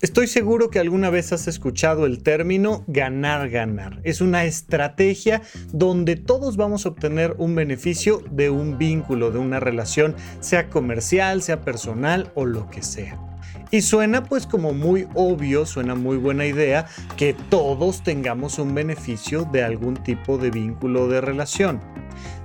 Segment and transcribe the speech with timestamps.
[0.00, 4.00] Estoy seguro que alguna vez has escuchado el término ganar, ganar.
[4.02, 5.42] Es una estrategia
[5.74, 11.42] donde todos vamos a obtener un beneficio de un vínculo, de una relación, sea comercial,
[11.42, 13.29] sea personal o lo que sea.
[13.72, 19.44] Y suena pues como muy obvio, suena muy buena idea que todos tengamos un beneficio
[19.44, 21.80] de algún tipo de vínculo de relación.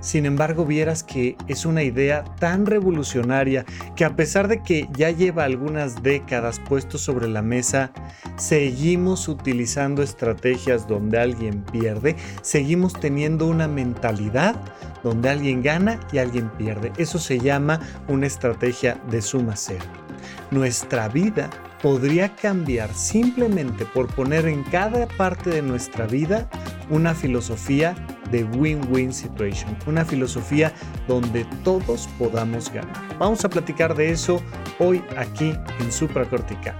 [0.00, 3.64] Sin embargo, vieras que es una idea tan revolucionaria
[3.96, 7.90] que a pesar de que ya lleva algunas décadas puesto sobre la mesa,
[8.36, 14.54] seguimos utilizando estrategias donde alguien pierde, seguimos teniendo una mentalidad
[15.02, 16.92] donde alguien gana y alguien pierde.
[16.98, 20.05] Eso se llama una estrategia de suma cero
[20.50, 21.50] nuestra vida
[21.82, 26.48] podría cambiar simplemente por poner en cada parte de nuestra vida
[26.90, 27.94] una filosofía
[28.30, 30.72] de win-win situation, una filosofía
[31.06, 32.96] donde todos podamos ganar.
[33.18, 34.40] Vamos a platicar de eso
[34.78, 36.74] hoy aquí en Supracortical.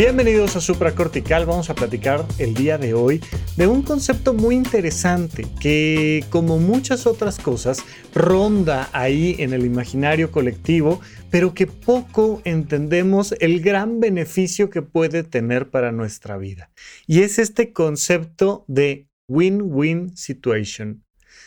[0.00, 1.44] Bienvenidos a Supracortical.
[1.44, 3.20] Vamos a platicar el día de hoy
[3.58, 7.84] de un concepto muy interesante que, como muchas otras cosas,
[8.14, 15.22] ronda ahí en el imaginario colectivo, pero que poco entendemos el gran beneficio que puede
[15.22, 16.70] tener para nuestra vida.
[17.06, 21.04] Y es este concepto de win-win situation.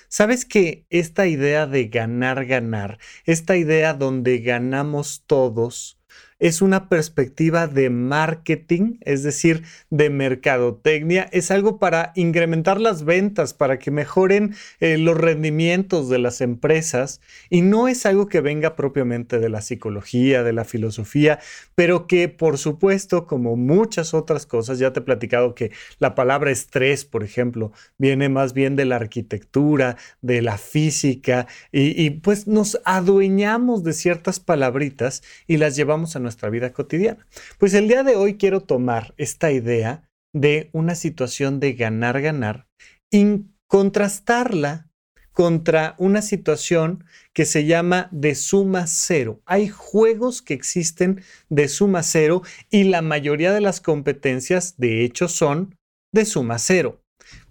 [0.10, 5.98] ¿Sabes que esta idea de ganar, ganar, esta idea donde ganamos todos,
[6.44, 13.54] es una perspectiva de marketing, es decir, de mercadotecnia, es algo para incrementar las ventas,
[13.54, 17.22] para que mejoren eh, los rendimientos de las empresas.
[17.50, 21.40] Y no es algo que venga propiamente de la psicología, de la filosofía,
[21.76, 26.52] pero que por supuesto, como muchas otras cosas, ya te he platicado que la palabra
[26.52, 32.82] estrés, por ejemplo, viene más bien de la arquitectura, de la física y, pues nos
[32.84, 37.26] adueñamos de ciertas palabritas y las llevamos a nuestra nuestra vida cotidiana.
[37.60, 42.68] Pues el día de hoy quiero tomar esta idea de una situación de ganar-ganar
[43.12, 44.90] y contrastarla
[45.32, 49.42] contra una situación que se llama de suma cero.
[49.46, 55.28] Hay juegos que existen de suma cero y la mayoría de las competencias de hecho
[55.28, 55.76] son
[56.12, 57.02] de suma cero.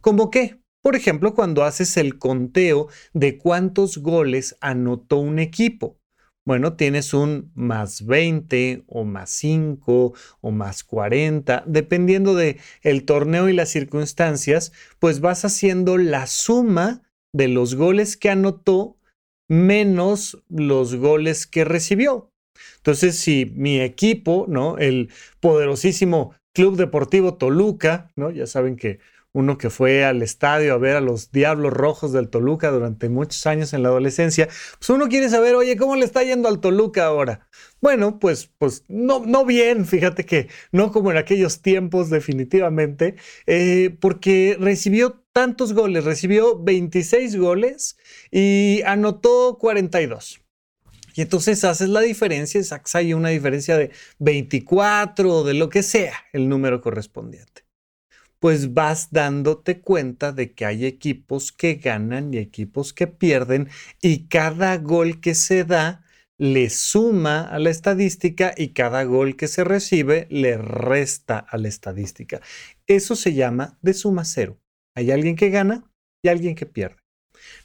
[0.01, 0.61] ¿Cómo qué?
[0.83, 5.97] Por ejemplo, cuando haces el conteo de cuántos goles anotó un equipo.
[6.45, 13.49] Bueno, tienes un más 20 o más 5 o más 40, dependiendo de el torneo
[13.49, 18.97] y las circunstancias, pues vas haciendo la suma de los goles que anotó
[19.49, 22.31] menos los goles que recibió.
[22.79, 24.79] Entonces, si mi equipo, ¿no?
[24.79, 25.11] El
[25.41, 28.31] poderosísimo Club Deportivo Toluca, ¿no?
[28.31, 28.99] Ya saben que
[29.33, 33.47] uno que fue al estadio a ver a los Diablos Rojos del Toluca durante muchos
[33.47, 34.49] años en la adolescencia,
[34.79, 37.49] pues uno quiere saber, oye, ¿cómo le está yendo al Toluca ahora?
[37.81, 43.17] Bueno, pues, pues no, no bien, fíjate que no como en aquellos tiempos definitivamente,
[43.47, 47.97] eh, porque recibió tantos goles, recibió 26 goles
[48.31, 50.41] y anotó 42.
[51.15, 55.83] Y entonces haces la diferencia, sacas ahí una diferencia de 24 o de lo que
[55.83, 57.63] sea el número correspondiente
[58.43, 63.69] pues vas dándote cuenta de que hay equipos que ganan y equipos que pierden
[64.01, 66.05] y cada gol que se da
[66.39, 71.69] le suma a la estadística y cada gol que se recibe le resta a la
[71.69, 72.41] estadística.
[72.89, 74.59] Eso se llama de suma cero.
[74.97, 75.89] Hay alguien que gana
[76.21, 76.97] y alguien que pierde.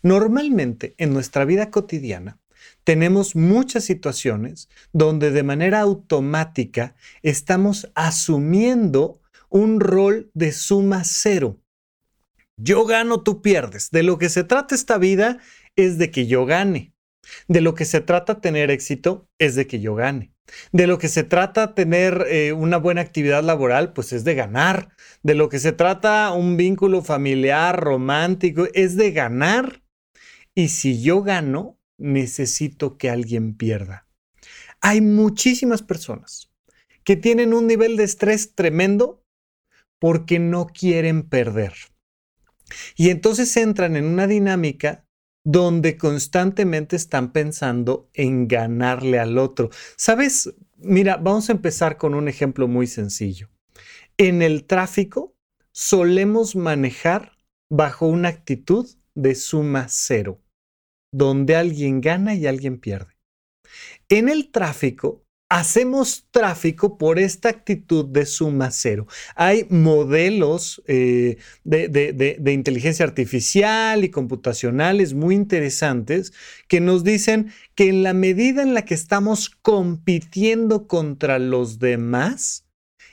[0.03, 2.39] Normalmente en nuestra vida cotidiana
[2.83, 11.61] tenemos muchas situaciones donde de manera automática estamos asumiendo un rol de suma cero.
[12.57, 13.91] Yo gano, tú pierdes.
[13.91, 15.39] De lo que se trata esta vida
[15.75, 16.93] es de que yo gane.
[17.47, 20.33] De lo que se trata tener éxito es de que yo gane.
[20.71, 24.89] De lo que se trata tener eh, una buena actividad laboral, pues es de ganar.
[25.23, 29.83] De lo que se trata un vínculo familiar, romántico, es de ganar.
[30.55, 34.07] Y si yo gano, necesito que alguien pierda.
[34.81, 36.51] Hay muchísimas personas
[37.03, 39.23] que tienen un nivel de estrés tremendo
[39.99, 41.73] porque no quieren perder.
[42.95, 45.05] Y entonces entran en una dinámica
[45.45, 49.69] donde constantemente están pensando en ganarle al otro.
[49.95, 50.53] ¿Sabes?
[50.75, 53.49] Mira, vamos a empezar con un ejemplo muy sencillo.
[54.17, 55.35] En el tráfico
[55.71, 57.37] solemos manejar
[57.69, 60.41] bajo una actitud de suma cero,
[61.13, 63.13] donde alguien gana y alguien pierde.
[64.09, 69.07] En el tráfico hacemos tráfico por esta actitud de suma cero.
[69.35, 76.33] Hay modelos eh, de, inteligencia artificial y computacionales muy interesantes
[76.67, 82.65] que nos dicen que en la medida en la que estamos compitiendo contra los demás,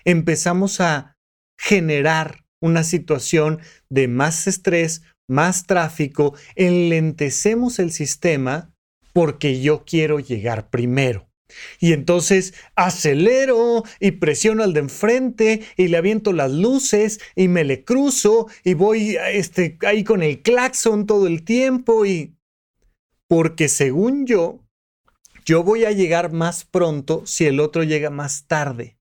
[0.04, 1.16] empezamos a
[1.56, 3.60] generar una situación
[3.90, 8.74] de más estrés, más tráfico, enlentecemos el sistema
[9.12, 11.28] porque yo quiero llegar primero.
[11.78, 17.64] Y entonces acelero y presiono al de enfrente y le aviento las luces y me
[17.64, 22.34] le cruzo y voy este, ahí con el claxon todo el tiempo y...
[23.26, 24.60] Porque según yo,
[25.44, 28.98] yo voy a llegar más pronto si el otro llega más tarde.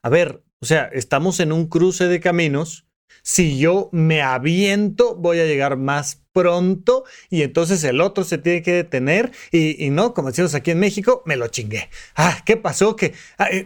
[0.00, 2.83] A ver, o sea, estamos en un cruce de caminos
[3.22, 8.62] si yo me aviento, voy a llegar más pronto y entonces el otro se tiene
[8.62, 11.88] que detener y, no, como decimos aquí en México, me lo chingué.
[12.16, 12.96] Ah, ¿qué pasó?
[12.96, 13.14] Que,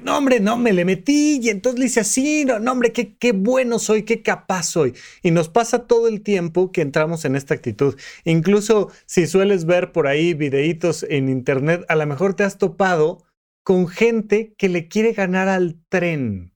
[0.02, 3.32] no, hombre, no, me le metí y entonces le hice así, no, no hombre, qué
[3.32, 4.94] bueno soy, qué capaz soy.
[5.23, 7.96] Y nos pasa todo el tiempo que entramos en esta actitud.
[8.25, 13.25] Incluso si sueles ver por ahí videitos en internet, a lo mejor te has topado
[13.64, 16.52] con gente que le quiere ganar al tren.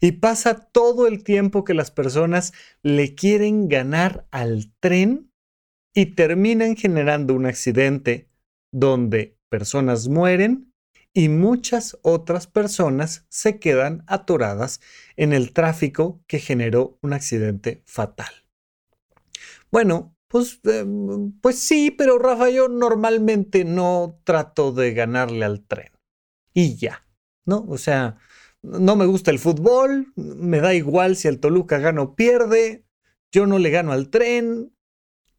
[0.00, 2.52] Y pasa todo el tiempo que las personas
[2.82, 5.30] le quieren ganar al tren
[5.94, 8.28] y terminan generando un accidente
[8.72, 10.72] donde personas mueren
[11.14, 14.80] y muchas otras personas se quedan atoradas
[15.16, 18.32] en el tráfico que generó un accidente fatal.
[19.70, 25.92] Bueno, pues, em, pues sí, pero Rafa, yo normalmente no trato de ganarle al tren.
[26.54, 27.06] Y ya,
[27.44, 27.66] ¿no?
[27.68, 28.18] O sea,
[28.62, 32.84] no me gusta el fútbol, me da igual si el Toluca gana o pierde,
[33.32, 34.74] yo no le gano al tren.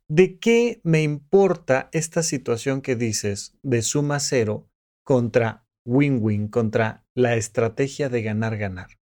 [0.10, 4.70] ¿De qué me importa esta situación que dices de suma cero
[5.04, 9.00] contra win-win, contra la estrategia de ganar-ganar?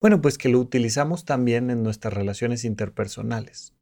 [0.00, 3.74] Bueno, pues que lo utilizamos también en nuestras relaciones interpersonales.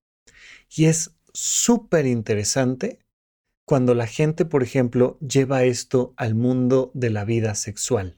[0.75, 3.01] Y es súper interesante
[3.65, 8.18] cuando la gente, por ejemplo, lleva esto al mundo de la vida sexual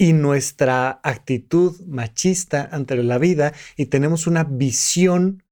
[0.00, 5.42] y nuestra actitud machista ante la vida y tenemos una visión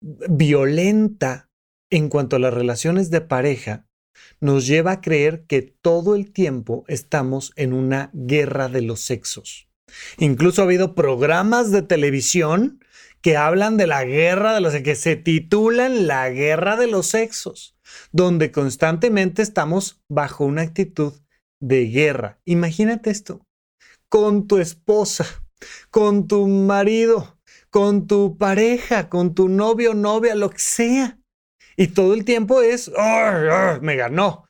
[0.00, 1.50] violenta
[1.90, 3.86] en cuanto a las relaciones de pareja,
[4.40, 9.68] nos lleva a creer que todo el tiempo estamos en una guerra de los sexos.
[10.16, 12.82] Incluso ha habido programas de televisión
[13.20, 17.76] que hablan de la guerra de los que se titulan la guerra de los sexos,
[18.12, 21.12] donde constantemente estamos bajo una actitud
[21.60, 22.40] de guerra.
[22.46, 23.46] Imagínate esto
[24.10, 25.24] con tu esposa,
[25.90, 27.40] con tu marido,
[27.70, 31.18] con tu pareja, con tu novio, novia, lo que sea.
[31.76, 32.90] Y todo el tiempo es,
[33.80, 34.46] me ganó,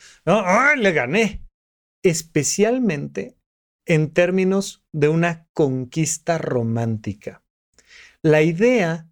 [0.76, 1.44] le gané.
[2.02, 3.36] Especialmente
[3.86, 7.44] en términos de una conquista romántica.
[8.22, 9.09] La idea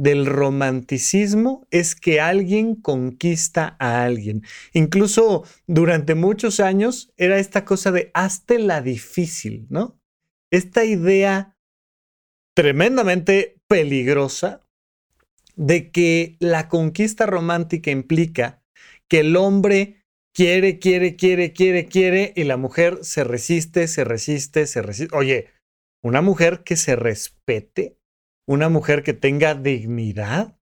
[0.00, 4.42] del romanticismo es que alguien conquista a alguien.
[4.72, 10.00] Incluso durante muchos años era esta cosa de hazte la difícil, ¿no?
[10.50, 11.54] Esta idea
[12.56, 14.66] tremendamente peligrosa
[15.54, 18.62] de que la conquista romántica implica
[19.06, 24.66] que el hombre quiere, quiere, quiere, quiere, quiere y la mujer se resiste, se resiste,
[24.66, 25.14] se resiste.
[25.14, 25.48] Oye,
[26.02, 27.99] una mujer que se respete
[28.50, 30.58] una mujer que tenga dignidad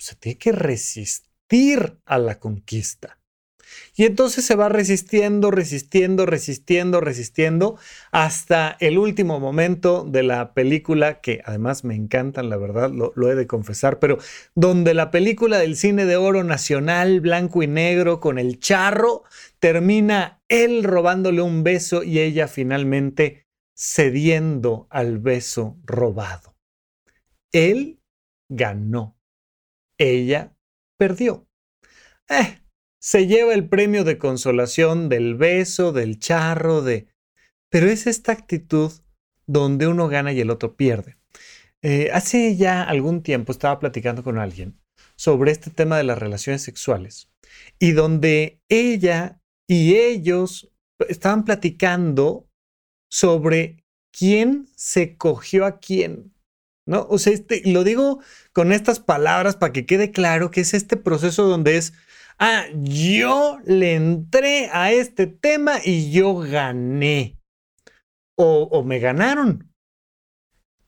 [0.00, 3.20] se tiene que resistir a la conquista.
[3.94, 7.78] Y entonces se va resistiendo, resistiendo, resistiendo, resistiendo
[8.10, 13.30] hasta el último momento de la película, que además me encantan, la verdad, lo, lo,
[13.30, 14.18] he de confesar, pero
[14.56, 19.22] donde la película del cine de oro nacional, blanco y negro, con el charro,
[19.60, 23.46] termina él robándole un beso y ella finalmente
[23.76, 26.49] cediendo al beso robado.
[27.52, 28.00] Él
[28.48, 29.18] ganó.
[29.98, 30.56] Ella
[30.98, 31.46] perdió.
[32.28, 32.60] Eh,
[33.00, 37.08] se lleva el premio de consolación del beso, del charro, de...
[37.70, 38.92] Pero es esta actitud
[39.46, 41.16] donde uno gana y el otro pierde.
[41.82, 44.78] Eh, hace ya algún tiempo estaba platicando con alguien
[45.16, 47.30] sobre este tema de las relaciones sexuales
[47.78, 50.70] y donde ella y ellos
[51.08, 52.50] estaban platicando
[53.10, 56.34] sobre quién se cogió a quién
[56.86, 57.06] ¿no?
[57.08, 58.20] O sea, este, lo digo
[58.52, 61.92] con estas palabras para que quede claro que es este proceso donde es,
[62.38, 67.36] ah, yo le entré a este tema y yo gané.
[68.36, 69.70] O, o me ganaron.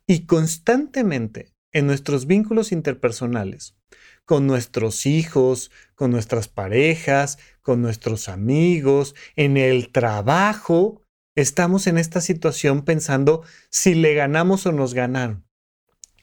[0.07, 3.77] Y constantemente en nuestros vínculos interpersonales,
[4.25, 11.03] con nuestros hijos, con nuestras parejas, con nuestros amigos, en el trabajo,
[11.35, 15.47] estamos en esta situación pensando si le ganamos o nos ganaron.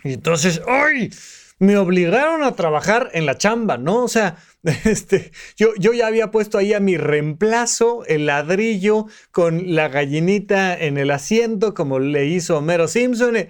[0.03, 1.11] Y entonces, ¡ay!
[1.59, 4.03] Me obligaron a trabajar en la chamba, ¿no?
[4.03, 4.37] O sea,
[4.85, 10.77] este, yo, yo ya había puesto ahí a mi reemplazo el ladrillo con la gallinita
[10.77, 13.35] en el asiento, como le hizo Homero Simpson.
[13.35, 13.49] Eh,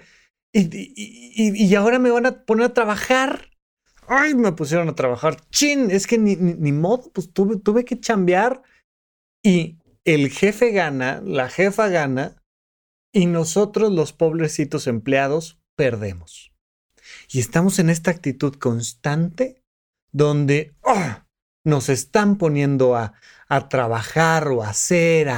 [0.52, 3.50] y, y, ahora me van a poner a trabajar.
[4.08, 5.36] Ay, me pusieron a trabajar.
[5.50, 8.62] Chin, es que ni, ni, modo, pues tuve, tuve que chambear.
[9.44, 12.42] Y el jefe gana, la jefa gana,
[13.12, 16.52] y nosotros, los pobrecitos empleados, perdemos.
[17.30, 19.62] Y estamos en esta actitud constante
[20.12, 21.26] donde ¡ah!
[21.64, 23.14] nos están poniendo a,
[23.48, 25.30] a trabajar o a hacer,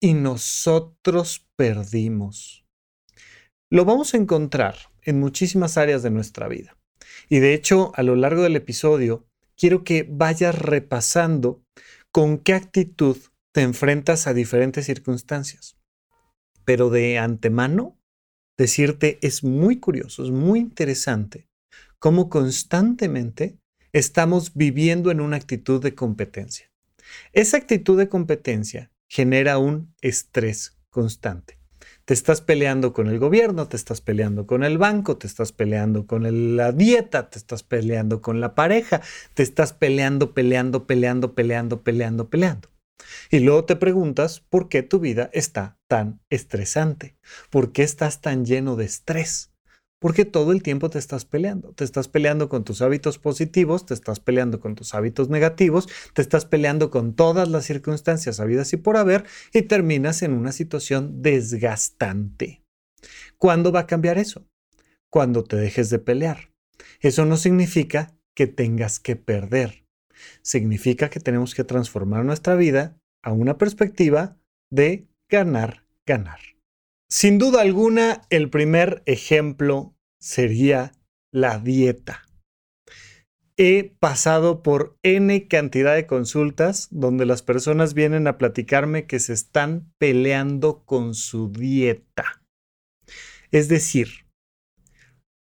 [0.00, 2.66] y nosotros perdimos.
[3.70, 6.76] Lo vamos a encontrar en muchísimas áreas de nuestra vida.
[7.28, 11.62] Y de hecho, a lo largo del episodio, quiero que vayas repasando
[12.10, 13.16] con qué actitud
[13.52, 15.76] te enfrentas a diferentes circunstancias.
[16.64, 17.97] Pero de antemano,
[18.58, 21.48] decirte es muy curioso, es muy interesante
[21.98, 23.56] cómo constantemente
[23.92, 26.70] estamos viviendo en una actitud de competencia.
[27.32, 31.58] Esa actitud de competencia genera un estrés constante.
[32.04, 36.06] Te estás peleando con el gobierno, te estás peleando con el banco, te estás peleando
[36.06, 39.02] con la dieta, te estás peleando con la pareja,
[39.34, 42.68] te estás peleando, peleando, peleando, peleando, peleando, peleando.
[43.30, 47.16] Y luego te preguntas por qué tu vida está tan estresante,
[47.50, 49.52] por qué estás tan lleno de estrés.
[50.00, 51.72] Porque todo el tiempo te estás peleando.
[51.72, 56.22] Te estás peleando con tus hábitos positivos, te estás peleando con tus hábitos negativos, te
[56.22, 61.20] estás peleando con todas las circunstancias habidas y por haber y terminas en una situación
[61.20, 62.62] desgastante.
[63.38, 64.46] ¿Cuándo va a cambiar eso?
[65.10, 66.52] Cuando te dejes de pelear.
[67.00, 69.87] Eso no significa que tengas que perder.
[70.42, 74.36] Significa que tenemos que transformar nuestra vida a una perspectiva
[74.70, 76.40] de ganar, ganar.
[77.10, 80.92] Sin duda alguna, el primer ejemplo sería
[81.32, 82.24] la dieta.
[83.56, 89.32] He pasado por N cantidad de consultas donde las personas vienen a platicarme que se
[89.32, 92.42] están peleando con su dieta.
[93.50, 94.26] Es decir,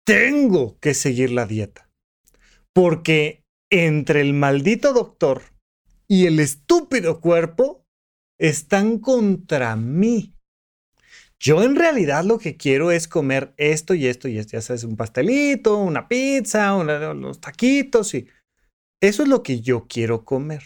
[0.05, 1.91] tengo que seguir la dieta.
[2.73, 5.43] Porque entre el maldito doctor
[6.07, 7.85] y el estúpido cuerpo
[8.39, 10.35] están contra mí.
[11.41, 14.53] Yo en realidad lo que quiero es comer esto y esto y esto.
[14.53, 18.29] Ya sabes, un pastelito, una pizza, unos taquitos y
[19.01, 20.63] eso es lo que yo quiero comer.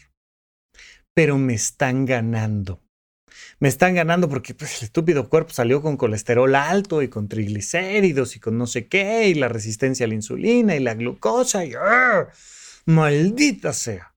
[1.14, 2.80] Pero me están ganando.
[3.58, 8.36] Me están ganando porque pues, el estúpido cuerpo salió con colesterol alto y con triglicéridos
[8.36, 11.72] y con no sé qué y la resistencia a la insulina y la glucosa y
[11.74, 12.28] ¡ah!
[12.88, 14.16] Maldita sea.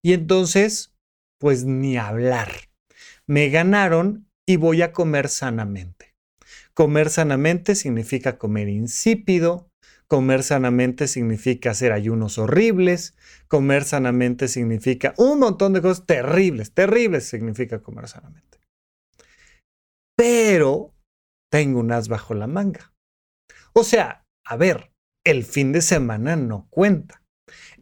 [0.00, 0.94] Y entonces,
[1.38, 2.48] pues ni hablar.
[3.26, 6.14] Me ganaron y voy a comer sanamente.
[6.72, 9.68] Comer sanamente significa comer insípido,
[10.06, 13.16] comer sanamente significa hacer ayunos horribles,
[13.48, 18.60] comer sanamente significa un montón de cosas terribles, terribles significa comer sanamente.
[20.16, 20.94] Pero
[21.50, 22.92] tengo un as bajo la manga.
[23.72, 24.92] O sea, a ver,
[25.24, 27.19] el fin de semana no cuenta.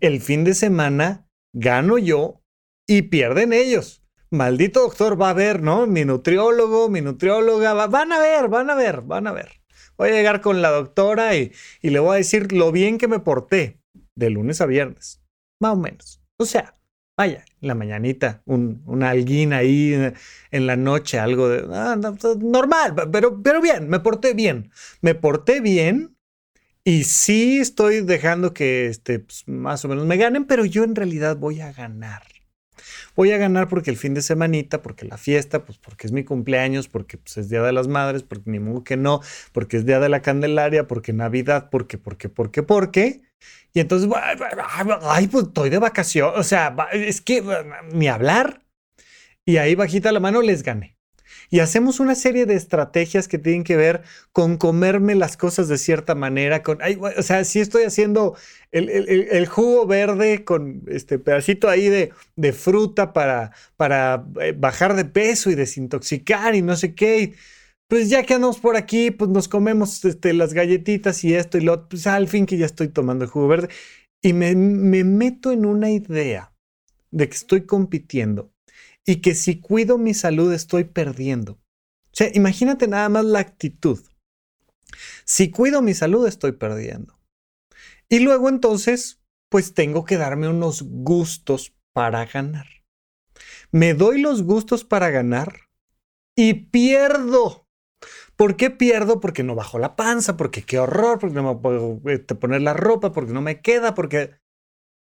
[0.00, 2.42] El fin de semana gano yo
[2.86, 3.98] y pierden ellos
[4.30, 5.86] maldito doctor va a ver, ¿no?
[5.86, 9.60] Mi nutriólogo, mi nutrióloga, van a ver, van a ver, van a ver.
[9.96, 11.52] Voy a llegar con la doctora y,
[11.82, 13.80] le voy a decir lo bien que me porté
[14.14, 15.22] de lunes a viernes,
[15.60, 16.22] más o menos.
[16.36, 16.78] O sea,
[17.16, 19.94] vaya, la mañanita, un, una ahí,
[20.50, 24.70] en la noche, algo de ah, pues, normal, pero bien, me porté bien.
[25.00, 26.16] Me porté bien
[26.88, 30.94] y sí estoy dejando que este, pues, más o menos me ganen, pero yo en
[30.94, 32.22] realidad voy a ganar
[33.14, 36.22] voy a ganar porque el fin de semanita, porque la fiesta, pues porque es mi
[36.22, 39.20] cumpleaños, porque pues, es Día de las Madres, porque ni modo que no,
[39.52, 43.22] porque es Día de la Candelaria, porque Navidad, porque, porque, porque, porque.
[43.74, 44.08] Y entonces,
[45.02, 47.42] ay, pues estoy de vacación, o sea, es que
[47.92, 48.62] ni hablar.
[49.44, 50.97] Y ahí bajita la mano les gané.
[51.50, 54.02] Y hacemos una serie de estrategias que tienen que ver
[54.32, 56.62] con comerme las cosas de cierta manera.
[56.62, 58.36] Con, o sea, si estoy haciendo
[58.70, 63.52] el, jugo verde con este pedacito ahí de, fruta para,
[64.40, 67.34] eh, bajar de peso y desintoxicar y no sé qué.
[67.88, 71.62] pues ya que andamos por aquí, pues nos comemos este, las galletitas y esto y
[71.62, 73.68] lo otro, pues al fin que ya estoy tomando el jugo verde.
[74.22, 74.54] Y me
[75.04, 76.52] meto en una idea
[77.10, 78.52] de que estoy compitiendo
[79.08, 81.52] y que si cuido mi salud estoy perdiendo.
[81.52, 83.98] O sea, imagínate nada más la actitud.
[85.24, 87.18] Si cuido mi salud estoy perdiendo.
[88.10, 92.66] Y luego entonces, pues tengo que darme unos gustos para ganar.
[93.72, 95.70] Me doy los gustos para ganar
[96.36, 97.66] y pierdo.
[98.36, 99.20] ¿Por qué pierdo?
[99.20, 102.74] Porque no bajo la panza, porque qué horror, porque no me puedo este, poner la
[102.74, 104.36] ropa, porque no me queda, porque...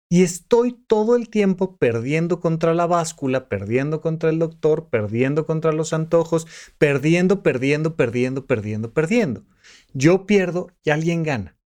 [0.09, 5.71] Y estoy todo el tiempo perdiendo contra la báscula, perdiendo contra el doctor, perdiendo contra
[5.71, 6.45] los antojos,
[6.77, 9.45] perdiendo, perdiendo, perdiendo, perdiendo, perdiendo.
[9.93, 11.57] Yo pierdo y alguien gana.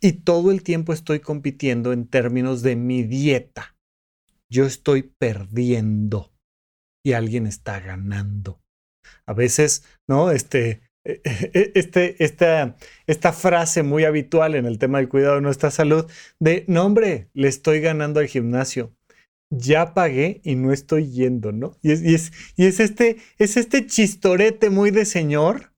[0.00, 3.76] Y todo el tiempo estoy compitiendo en términos de mi dieta.
[4.48, 6.32] Yo estoy perdiendo
[7.04, 8.60] y alguien está ganando.
[9.26, 10.32] A veces, ¿no?
[10.32, 10.80] Este,
[11.52, 16.10] este, esta, esta frase muy habitual en el tema del cuidado de nuestra salud
[16.40, 18.92] de, no hombre, le estoy ganando al gimnasio.
[19.50, 21.76] Ya pagué y no estoy yendo, ¿no?
[21.80, 25.72] Y es, y es, y es este, es este chistorete muy de señor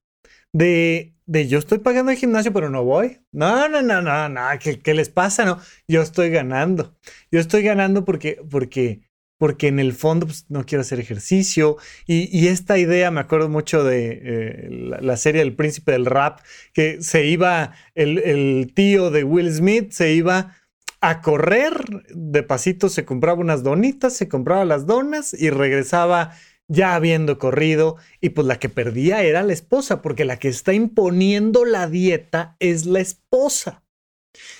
[0.51, 3.19] de, de yo estoy pagando el gimnasio, pero no voy.
[3.31, 5.45] No, no, no, no, no, ¿qué, qué les pasa?
[5.45, 6.97] No, yo estoy ganando.
[7.31, 9.01] Yo estoy ganando porque, porque,
[9.39, 11.77] porque en el fondo pues, no quiero hacer ejercicio.
[12.05, 16.41] Y, esta idea, me acuerdo mucho de eh, la, serie El Príncipe del Rap,
[16.73, 20.57] que se iba, el, tío de Will Smith se iba
[21.01, 21.71] a correr,
[22.13, 26.35] de pasito se compraba unas donitas, se compraba las donas y regresaba
[26.67, 30.73] ya habiendo corrido y pues la que perdía era la esposa, porque la que está
[30.73, 33.83] imponiendo la dieta es la esposa.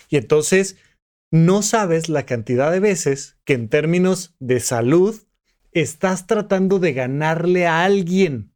[0.08, 0.78] Y entonces
[1.32, 5.16] no sabes la cantidad de veces que en términos de salud
[5.72, 8.54] estás tratando de ganarle a alguien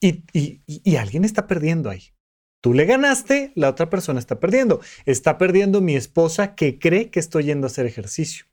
[0.00, 2.14] y, alguien está perdiendo ahí.
[2.60, 4.80] Tú le ganaste, la otra persona está perdiendo.
[5.06, 8.46] Está perdiendo mi esposa que cree que estoy yendo a hacer ejercicio.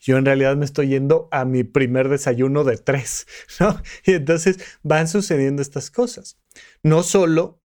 [0.00, 3.26] Yo en realidad me estoy yendo a mi primer desayuno de tres,
[3.60, 3.80] ¿no?
[4.04, 6.38] Y entonces van sucediendo estas cosas.
[6.82, 7.61] No solo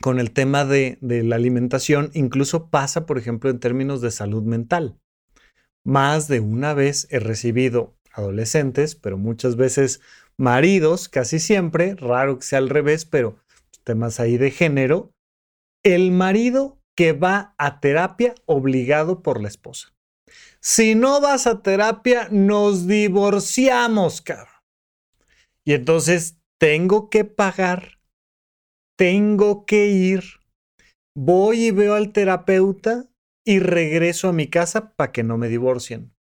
[0.00, 4.98] con el tema de, la alimentación incluso pasa, por ejemplo, en términos de salud mental.
[5.84, 10.00] Más de una vez he recibido adolescentes, pero muchas veces
[10.36, 13.36] maridos, casi siempre, raro que sea al revés, pero
[13.84, 15.12] temas ahí de género,
[15.82, 19.92] el marido que va a terapia obligado por la esposa.
[20.60, 24.48] Si no vas a terapia, nos divorciamos, cabrón.
[25.64, 27.93] Y entonces tengo que pagar
[28.96, 30.22] tengo que ir,
[31.16, 33.06] voy y veo al terapeuta
[33.44, 36.14] y regreso a mi casa para que no me divorcien.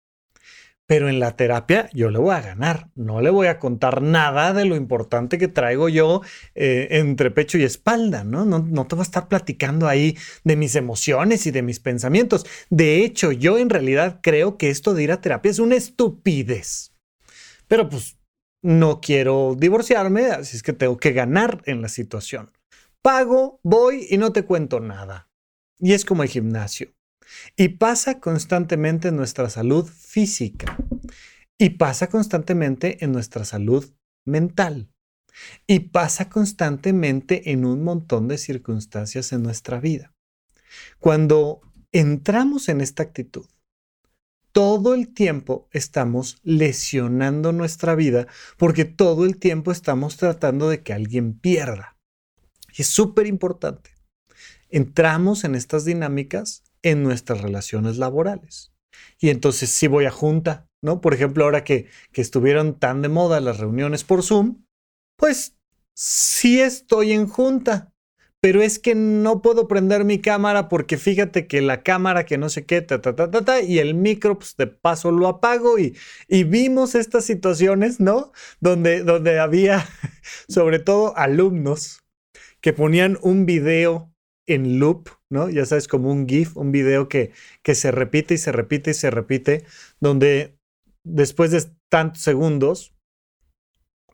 [0.87, 4.51] Pero en la terapia yo le voy a ganar, no le voy a contar nada
[4.51, 6.21] de lo importante que traigo yo
[6.53, 8.43] eh, entre pecho y espalda, ¿no?
[8.43, 8.59] ¿no?
[8.59, 12.45] No te voy a estar platicando ahí de mis emociones y de mis pensamientos.
[12.69, 16.93] De hecho, yo en realidad creo que esto de ir a terapia es una estupidez.
[17.69, 18.17] Pero pues
[18.61, 22.51] no quiero divorciarme, así es que tengo que ganar en la situación.
[23.01, 25.29] Pago, voy y no te cuento nada.
[25.79, 26.93] Y es como el gimnasio.
[27.55, 30.77] Y pasa constantemente en nuestra salud física.
[31.57, 33.91] Y pasa constantemente en nuestra salud
[34.23, 34.91] mental.
[35.65, 40.13] Y pasa constantemente en un montón de circunstancias en nuestra vida.
[40.99, 41.61] Cuando
[41.91, 43.47] entramos en esta actitud,
[44.51, 50.93] todo el tiempo estamos lesionando nuestra vida porque todo el tiempo estamos tratando de que
[50.93, 51.97] alguien pierda.
[52.75, 53.91] Y es súper importante.
[54.69, 58.71] Entramos en estas dinámicas en nuestras relaciones laborales.
[59.19, 61.01] Y entonces si voy a junta, ¿no?
[61.01, 64.63] Por ejemplo, ahora que, que estuvieron tan de moda las reuniones por Zoom,
[65.17, 65.55] pues
[65.93, 67.93] sí estoy en junta,
[68.41, 72.49] pero es que no puedo prender mi cámara porque fíjate que la cámara que no
[72.49, 75.77] sé qué, ta, ta, ta, ta, ta y el micro, pues de paso lo apago
[75.77, 75.95] y,
[76.27, 78.31] y vimos estas situaciones, ¿no?
[78.59, 79.87] Donde, donde había
[80.49, 82.00] sobre todo alumnos
[82.61, 84.13] que ponían un video
[84.47, 85.49] en loop, ¿no?
[85.49, 87.31] Ya sabes, como un GIF, un video que,
[87.63, 89.65] que se repite y se repite y se repite,
[89.99, 90.57] donde
[91.03, 92.95] después de tantos segundos,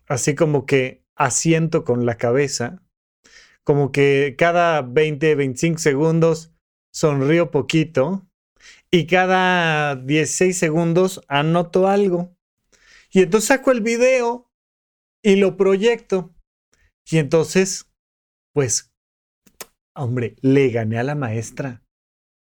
[0.08, 2.82] así como que asiento con la cabeza,
[3.64, 6.54] como que cada 20, 25 segundos
[6.94, 8.26] sonrío poquito
[8.90, 12.36] y cada 16 segundos anoto algo.
[13.12, 14.50] Y entonces saco el video
[15.22, 16.34] y lo proyecto.
[17.10, 17.92] Y entonces
[18.58, 18.92] pues,
[19.96, 21.84] hombre, le gané a la maestra.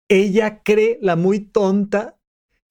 [0.09, 2.19] Ella cree, la muy tonta,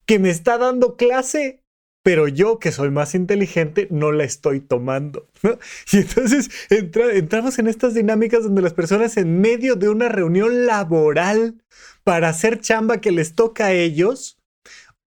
[0.06, 1.62] que me está dando clase,
[2.02, 5.28] pero yo que soy más inteligente no la estoy tomando.
[5.92, 11.62] Y entonces entramos en estas dinámicas donde las personas en medio de una reunión laboral
[12.02, 14.37] para hacer chamba que les toca a ellos,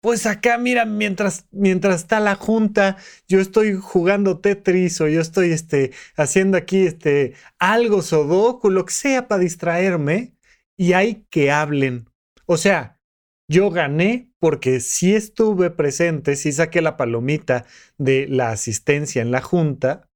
[0.03, 5.53] pues acá, mira, mientras, mientras está la junta, yo estoy jugando Tetris o yo estoy
[5.53, 10.35] este, haciendo aquí este, algo, Sudoku, lo que sea para distraerme,
[10.75, 12.09] y hay que hablen.
[12.45, 12.99] O sea,
[13.47, 17.65] yo gané porque sí estuve presente, sí saqué la palomita
[17.97, 20.09] de la asistencia en la junta,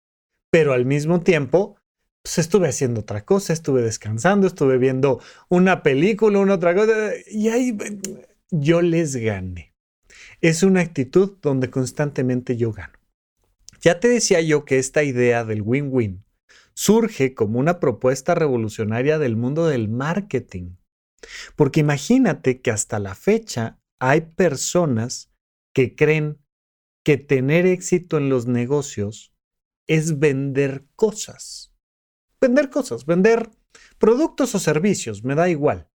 [0.51, 1.77] pero al mismo tiempo
[2.21, 7.47] pues estuve haciendo otra cosa, estuve descansando, estuve viendo una película, una otra cosa, y
[7.47, 7.77] ahí
[8.51, 9.66] yo les gané
[10.49, 12.97] es una actitud donde constantemente yo gano.
[13.81, 16.23] Ya te decía yo que esta idea del win-win
[16.73, 20.75] surge como una propuesta revolucionaria del mundo del marketing.
[21.55, 25.31] Porque imagínate que hasta la fecha hay personas
[25.73, 26.37] que creen
[27.03, 29.33] que tener éxito en los negocios
[29.87, 31.73] es vender cosas.
[32.39, 33.49] Vender cosas, vender
[33.97, 35.89] productos o servicios, me da igual.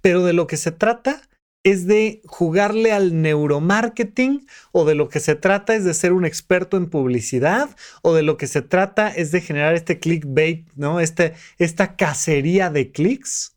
[0.00, 1.28] Pero de lo que se trata
[1.64, 6.24] es de jugarle al neuromarketing o de lo que se trata es de ser un
[6.24, 7.70] experto en publicidad
[8.02, 11.00] o de lo que se trata es de generar este clickbait, ¿no?
[11.00, 13.56] Este, esta cacería de clics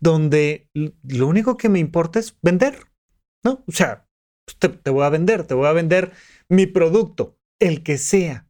[0.00, 2.78] donde lo único que me importa es vender,
[3.44, 3.64] ¿no?
[3.66, 4.06] O sea,
[4.44, 6.12] pues, te, voy a vender, te voy a vender
[6.48, 8.46] mi producto, el que sea.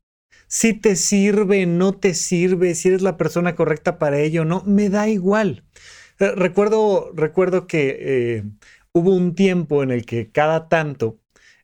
[0.48, 4.90] Si te sirve, no te sirve, si eres la persona correcta para ello, no, me
[4.90, 5.64] da igual.
[6.18, 8.44] Eh, recuerdo, recuerdo que eh,
[8.96, 11.18] hubo un tiempo en el que cada tanto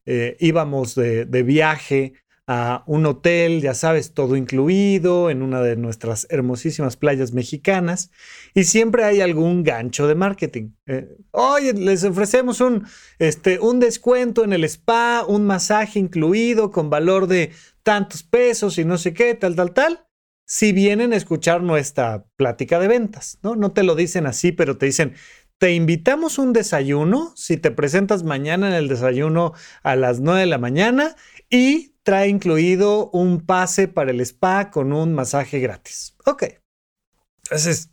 [0.05, 2.13] eh, íbamos de, viaje
[2.47, 8.11] a un hotel, ya sabes, todo incluido, en una de nuestras hermosísimas playas mexicanas,
[8.53, 10.73] y siempre hay algún gancho de marketing.
[11.31, 12.87] Oye, les ofrecemos un,
[13.19, 18.85] este, un descuento en el spa, un masaje incluido con valor de tantos pesos y
[18.85, 20.07] no sé qué, tal, tal, tal
[20.53, 23.57] si vienen a escuchar nuestra plática de ventas, ¿no?
[23.57, 25.15] No te lo dicen así, pero te dicen,
[25.63, 29.53] te invitamos un desayuno, si te presentas mañana en el desayuno
[29.85, 31.15] a las 9 de la mañana
[31.51, 36.17] y trae incluido un pase para el spa con un masaje gratis.
[36.27, 36.47] Ok.
[37.45, 37.93] Entonces,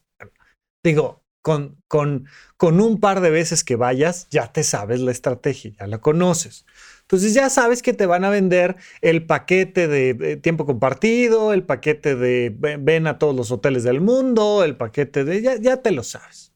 [0.83, 2.25] digo, con, con,
[2.57, 6.65] con un par de veces que vayas, ya te sabes la estrategia, ya la conoces.
[7.01, 12.15] Entonces ya sabes que te van a vender el paquete de tiempo compartido, el paquete
[12.15, 16.01] de ven a todos los hoteles del mundo, el paquete de ya, ya te lo
[16.01, 16.51] sabes.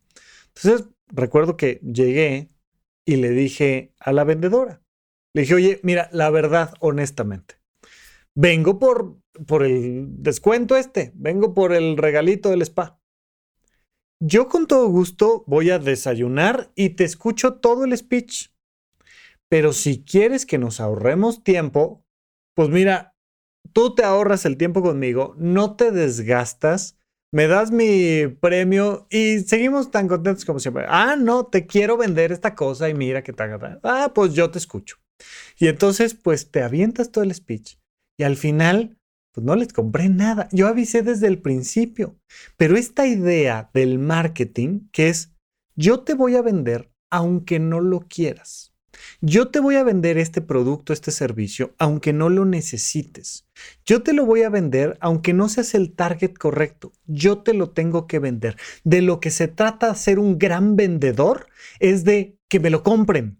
[0.56, 2.50] Entonces recuerdo que llegué
[3.06, 4.82] y le dije a la vendedora,
[5.34, 7.56] le dije, oye, mira, la verdad, honestamente,
[8.36, 13.00] vengo por, por el descuento este, vengo por el regalito del spa.
[14.20, 18.52] Yo con todo gusto voy a desayunar y te escucho todo el speech.
[19.50, 22.06] Pero si quieres que nos ahorremos tiempo,
[22.56, 23.16] pues mira,
[23.74, 26.98] tú te ahorras el tiempo conmigo, no te desgastas,
[27.34, 30.86] me das mi premio y seguimos tan contentos como siempre.
[30.88, 33.43] Ah, no, te quiero vender esta cosa y mira que te
[33.84, 34.98] Ah, pues yo te escucho.
[35.58, 37.78] Y entonces, pues te avientas todo el speech
[38.19, 39.00] y al final,
[39.34, 40.48] pues no les compré nada.
[40.52, 42.19] Yo avisé desde el principio.
[42.56, 45.34] Pero esta idea del marketing, que es
[45.76, 48.73] yo te voy a vender aunque no lo quieras.
[49.22, 53.48] Yo te voy a vender este producto, este servicio, aunque no lo necesites.
[53.86, 56.92] Yo te lo voy a vender aunque no seas el target correcto.
[57.06, 58.58] Yo te lo tengo que vender.
[58.84, 61.48] De lo que se trata de ser un gran vendedor
[61.80, 63.39] es de que me lo compren,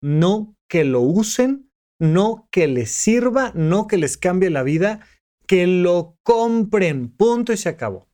[0.00, 5.00] no que lo usen, no que les sirva, no que les cambie la vida,
[5.46, 7.08] que lo compren.
[7.08, 8.08] Punto y se acabó.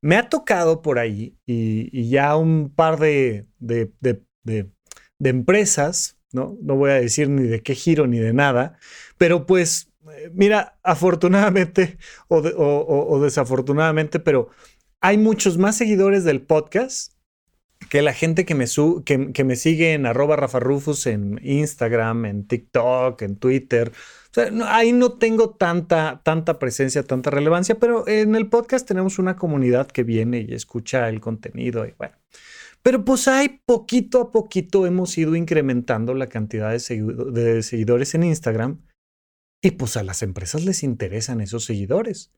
[0.00, 3.46] Me ha tocado por ahí y, ya un par de,
[5.30, 6.56] empresas, ¿no?
[6.62, 8.78] No voy a decir ni de qué giro ni de nada,
[9.18, 14.48] pero pues, eh, mira, afortunadamente o, desafortunadamente, pero
[15.00, 17.12] hay muchos más seguidores del podcast
[17.90, 18.66] que la gente que me,
[19.04, 23.92] que, me sigue en arroba Rafa Rufus en Instagram, en TikTok, en Twitter.
[24.30, 29.18] O sea, ahí no tengo tanta, tanta presencia, tanta relevancia, pero en el podcast tenemos
[29.18, 32.14] una comunidad que viene y escucha el contenido y bueno.
[32.82, 38.84] Pero pues hay poquito a poquito hemos ido incrementando la cantidad de, seguidores en Instagram
[39.62, 42.32] y pues a las empresas les interesan esos seguidores.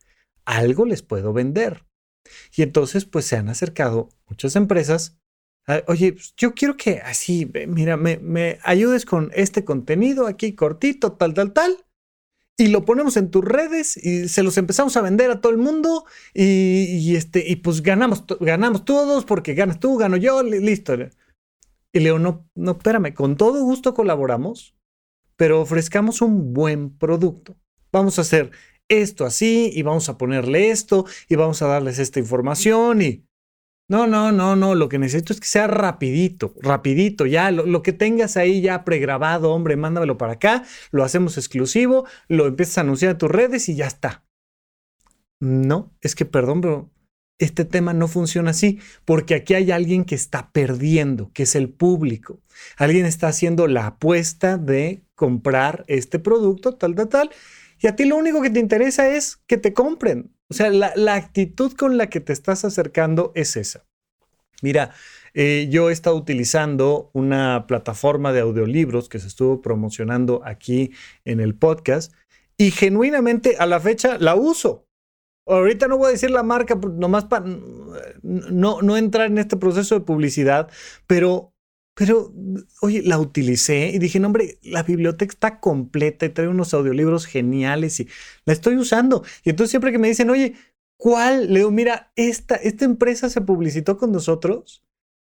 [0.44, 1.86] Algo les puedo vender.
[2.54, 5.18] Y entonces pues se han acercado muchas empresas.
[5.86, 11.12] Oye, pues, yo quiero que así, mira, me, me ayudes con este contenido aquí cortito,
[11.12, 11.84] tal, tal, tal
[12.56, 15.58] y lo ponemos en tus redes y se los empezamos a vender a todo el
[15.58, 20.94] mundo y, este, y pues ganamos, ganamos todos porque ganas tú, gano yo, listo.
[21.92, 24.76] Y Leo, no, no, espérame, con todo gusto colaboramos,
[25.36, 27.56] pero ofrezcamos un buen producto.
[27.90, 28.50] Vamos a hacer
[28.88, 33.24] esto así y vamos a ponerle esto y vamos a darles esta información y...
[33.86, 37.92] No, no, no, no, lo que necesito es que sea rapidito, rapidito, ya, lo, que
[37.92, 43.12] tengas ahí ya pregrabado, hombre, mándamelo para acá, lo hacemos exclusivo, lo empiezas a anunciar
[43.12, 44.24] en tus redes y ya está.
[45.38, 46.90] No, es que perdón, pero
[47.38, 51.68] este tema no funciona así, porque aquí hay alguien que está perdiendo, que es el
[51.68, 52.40] público.
[52.78, 57.30] Alguien está haciendo la apuesta de comprar este producto, tal, tal, tal,
[57.80, 60.33] y a ti lo único que te interesa es que te compren.
[60.50, 63.84] O sea, la, actitud con la que te estás acercando es esa.
[64.62, 64.94] Mira,
[65.32, 70.92] eh, yo he estado utilizando una plataforma de audiolibros que se estuvo promocionando aquí
[71.24, 72.12] en el podcast
[72.56, 74.86] y genuinamente a la fecha la uso.
[75.46, 77.44] Ahorita no voy a decir la marca, nomás para
[78.22, 80.70] no, no entrar en este proceso de publicidad,
[81.06, 81.53] pero
[81.94, 82.32] pero,
[82.82, 87.26] oye, la utilicé y dije, no, hombre, la biblioteca está completa y trae unos audiolibros
[87.26, 88.08] geniales y
[88.44, 89.24] la estoy usando.
[89.44, 90.54] Y entonces siempre que me dicen, oye,
[90.96, 91.52] ¿cuál?
[91.52, 94.82] Leo, mira, esta, esta empresa se publicitó con nosotros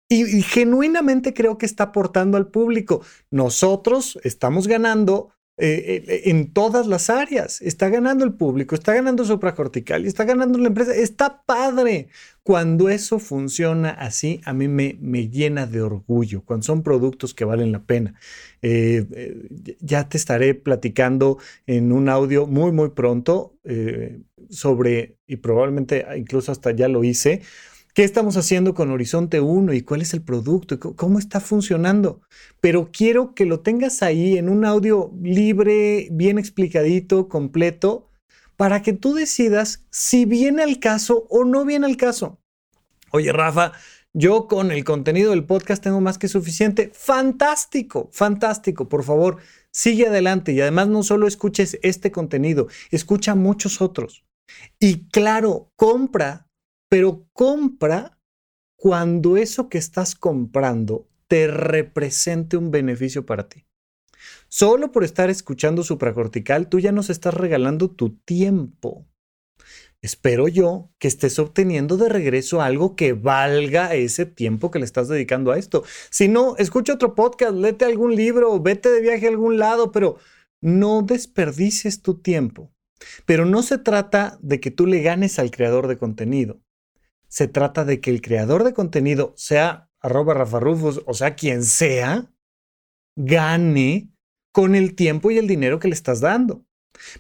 [0.08, 3.02] y genuinamente creo que está aportando al público.
[3.32, 7.62] Nosotros estamos ganando eh, eh, en todas las áreas.
[7.62, 10.94] Está ganando el público, está ganando supracortical y está ganando la empresa.
[10.94, 12.10] Está padre.
[12.44, 17.46] Cuando eso funciona así, a mí me, me llena de orgullo, cuando son productos que
[17.46, 18.16] valen la pena.
[18.62, 23.58] Eh, ya te estaré platicando en un audio muy, muy pronto
[24.50, 27.42] sobre, y probablemente incluso hasta ya lo hice,
[27.96, 30.78] ¿Qué estamos haciendo con Horizonte 1 y cuál es el producto?
[30.98, 32.20] ¿Cómo está funcionando?
[32.60, 38.10] Pero quiero que lo tengas ahí en un audio libre, bien explicadito, completo,
[38.58, 42.42] para que tú decidas si viene al caso o no viene al caso.
[43.12, 43.72] Oye, Rafa,
[44.12, 46.92] yo con el contenido del podcast tengo más que suficiente.
[46.94, 48.90] Fantástico, fantástico.
[48.90, 49.38] Por favor,
[49.72, 54.26] sigue adelante y además no solo escuches este contenido, escucha muchos otros.
[54.82, 56.45] Y claro, compra
[56.90, 58.20] pero compra
[58.76, 63.66] cuando eso que estás comprando te represente un beneficio para ti.
[64.48, 69.08] Solo por estar escuchando supracortical, tú ya nos estás regalando tu tiempo.
[70.02, 75.08] Espero yo que estés obteniendo de regreso algo que valga ese tiempo que le estás
[75.08, 75.84] dedicando a esto.
[76.12, 80.18] Si no, escucha otro podcast, léete algún libro, vete de viaje a algún lado, pero
[80.62, 82.72] no desperdicies tu tiempo.
[83.26, 86.62] Pero no se trata de que tú le ganes al creador de contenido
[87.28, 91.64] se trata de que el creador de contenido, sea arroba Rafa Rufus, o sea quien
[91.64, 92.32] sea,
[93.16, 94.12] gane
[94.52, 96.66] con el tiempo y el dinero que le estás dando.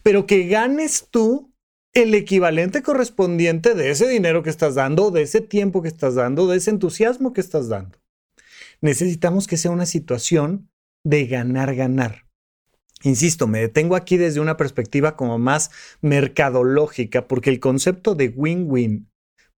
[0.03, 1.53] Pero que ganes tú
[1.93, 6.47] el equivalente correspondiente de ese dinero que estás dando, de ese tiempo que estás dando,
[6.47, 7.97] de ese entusiasmo que estás dando.
[8.81, 10.69] Necesitamos que sea una situación
[11.03, 12.25] de ganar, ganar.
[13.03, 19.09] Insisto, me detengo aquí desde una perspectiva como más mercadológica, porque el concepto de win-win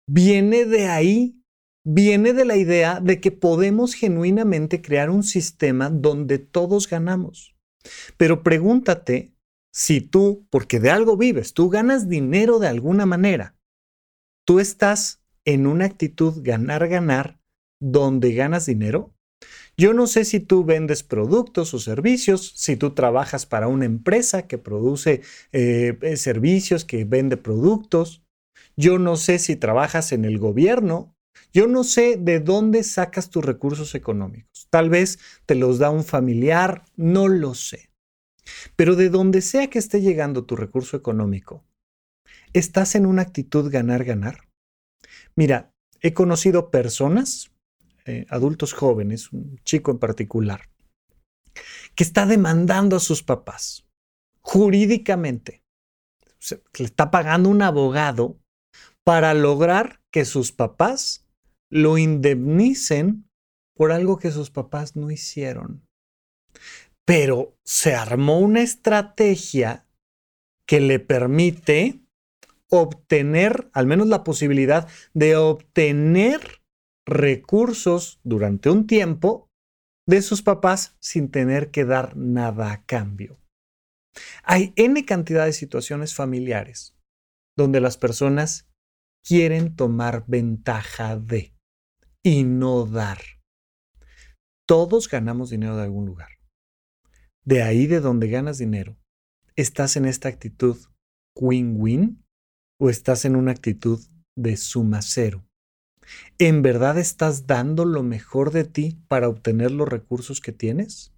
[0.08, 1.42] viene de ahí,
[1.86, 7.56] viene de la idea de que podemos genuinamente crear un sistema donde todos ganamos.
[8.18, 9.34] Pero pregúntate
[9.72, 13.56] si tú, porque de algo vives, tú ganas dinero de alguna manera,
[14.46, 17.40] tú estás en una actitud ganar, ganar,
[17.80, 19.14] donde ganas dinero.
[19.78, 24.48] Yo no sé si tú vendes productos o servicios, si tú trabajas para una empresa
[24.48, 28.24] que produce eh, eh, servicios, que vende productos.
[28.78, 31.16] Yo no sé si trabajas en el gobierno.
[31.52, 34.68] Yo no sé de dónde sacas tus recursos económicos.
[34.70, 37.90] Tal vez te los da un familiar, no lo sé.
[38.76, 41.66] Pero de donde sea que esté llegando tu recurso económico,
[42.54, 44.48] ¿estás en una actitud ganar-ganar?
[45.36, 47.52] Mira, he conocido personas,
[48.06, 50.70] eh, adultos jóvenes, un chico en particular,
[51.96, 53.86] que está demandando a sus papás
[54.42, 55.64] jurídicamente.
[56.80, 58.40] le está pagando un abogado
[59.08, 61.26] para lograr que sus papás
[61.72, 63.30] lo indemnicen
[63.74, 65.88] por algo que sus papás no hicieron.
[67.06, 69.88] Pero se armó una estrategia
[70.66, 72.02] que le permite
[72.70, 76.62] obtener, al menos la posibilidad de obtener
[77.08, 79.48] recursos durante un tiempo
[80.06, 83.40] de sus papás sin tener que dar nada a cambio.
[84.44, 86.94] Hay N cantidad de situaciones familiares
[87.56, 88.68] donde las personas
[89.28, 91.54] quieren tomar ventaja de
[92.24, 93.20] y no dar.
[94.66, 96.30] Todos ganamos dinero de algún lugar.
[97.44, 98.98] De ahí de donde ganas dinero,
[99.58, 100.78] ¿estás en esta actitud
[101.36, 102.24] win-win
[102.80, 104.00] o estás en una actitud
[104.38, 105.46] de suma cero?
[106.38, 111.14] ¿En verdad estás dando lo mejor de ti para obtener los recursos que tienes?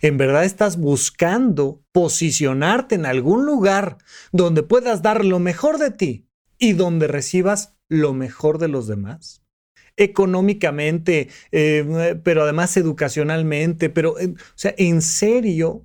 [0.00, 3.98] ¿En verdad estás buscando posicionarte en algún lugar
[4.32, 6.31] donde puedas dar lo mejor de ti
[6.62, 9.42] y donde recibas lo mejor de los demás?
[9.96, 15.84] Económicamente, eh, pero además educacionalmente, pero, eh, o sea, en serio,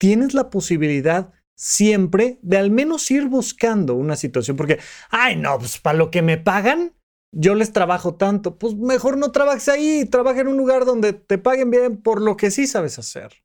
[0.00, 4.78] tienes la posibilidad siempre de al menos ir buscando una situación, porque,
[5.10, 6.94] ay, no, pues para lo que me pagan,
[7.30, 11.36] yo les trabajo tanto, pues mejor no trabajes ahí, trabaja en un lugar donde te
[11.36, 13.44] paguen bien por lo que sí sabes hacer.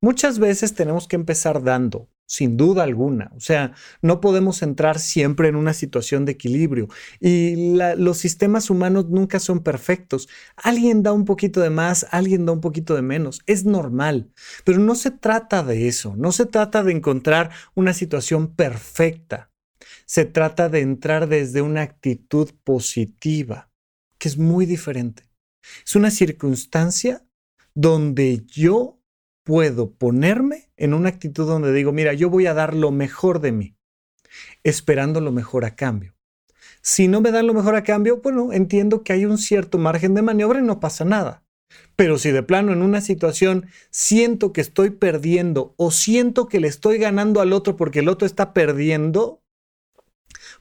[0.00, 3.30] Muchas veces tenemos que empezar dando, sin duda alguna.
[3.36, 6.88] O sea, no podemos entrar siempre en una situación de equilibrio
[7.20, 10.30] y los sistemas humanos nunca son perfectos.
[10.56, 13.42] Alguien da un poquito de más, alguien da un poquito de menos.
[13.44, 14.30] Es normal,
[14.64, 16.16] pero no se trata de eso.
[16.16, 19.50] No se trata de encontrar una situación perfecta.
[20.06, 23.70] Se trata de entrar desde una actitud positiva,
[24.16, 25.24] que es muy diferente.
[25.84, 27.26] Es una circunstancia
[27.74, 29.01] donde yo
[29.44, 33.52] puedo ponerme en una actitud donde digo, mira, yo voy a dar lo mejor de
[33.52, 33.76] mí,
[34.62, 36.14] esperando lo mejor a cambio.
[36.80, 40.14] Si no me dan lo mejor a cambio, bueno, entiendo que hay un cierto margen
[40.14, 41.44] de maniobra y no pasa nada.
[41.96, 46.68] Pero si de plano en una situación siento que estoy perdiendo o siento que le
[46.68, 49.42] estoy ganando al otro porque el otro está perdiendo,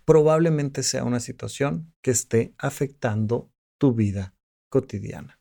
[0.05, 4.35] probablemente sea una situación que esté afectando tu vida
[4.69, 5.40] cotidiana.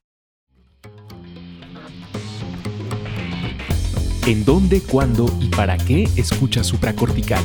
[4.26, 7.42] ¿En dónde, cuándo y para qué escuchas supracortical?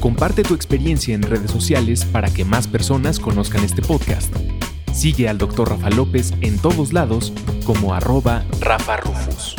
[0.00, 4.34] Comparte tu experiencia en redes sociales para que más personas conozcan este podcast.
[4.92, 5.68] Sigue al Dr.
[5.68, 7.32] Rafa López en todos lados
[7.66, 9.54] como arroba Rafa Rufus.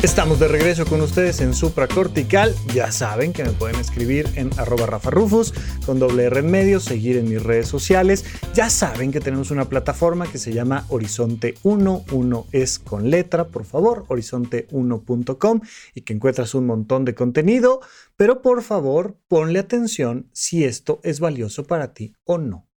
[0.00, 2.54] Estamos de regreso con ustedes en Supracortical.
[2.72, 5.52] Ya saben que me pueden escribir en arroba Rafa Rufus
[5.84, 8.24] con doble R en medio, seguir en mis redes sociales.
[8.54, 12.04] Ya saben que tenemos una plataforma que se llama Horizonte 1.
[12.12, 15.62] 1 es con letra, por favor, horizonte1.com
[15.96, 17.80] y que encuentras un montón de contenido.
[18.16, 22.68] Pero por favor, ponle atención si esto es valioso para ti o no.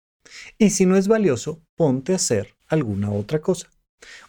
[0.58, 3.68] Y si no es valioso, ponte a hacer alguna otra cosa.